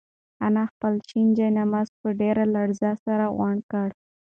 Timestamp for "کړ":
3.71-3.87